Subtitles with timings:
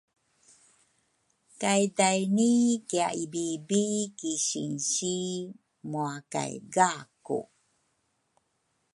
[1.61, 2.51] kay daini
[2.89, 3.83] kiaibibi
[4.19, 5.15] ki sinsi
[5.89, 7.39] mua kay gaku.